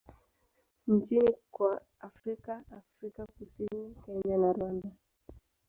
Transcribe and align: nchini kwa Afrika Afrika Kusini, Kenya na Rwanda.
nchini 0.87 1.35
kwa 1.51 1.81
Afrika 1.99 2.63
Afrika 2.71 3.25
Kusini, 3.25 3.95
Kenya 4.05 4.37
na 4.37 4.53
Rwanda. 4.53 4.89